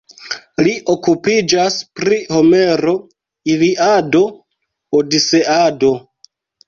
[0.67, 2.95] Li okupiĝas pri Homero,
[3.55, 4.23] Iliado,
[5.01, 5.93] Odiseado.